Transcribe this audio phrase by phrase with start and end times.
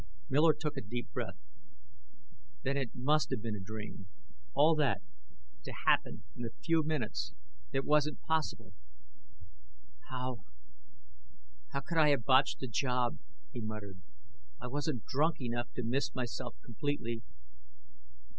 [0.31, 1.37] Miller took a deep breath.
[2.63, 4.07] Then it must have been a dream.
[4.55, 5.03] All that
[5.63, 7.35] to happen in a few minutes
[7.71, 8.73] It wasn't possible!
[10.09, 10.43] "How
[11.71, 13.19] how could I have botched the job?"
[13.53, 14.01] he muttered.
[14.59, 17.21] "I wasn't drunk enough to miss myself completely."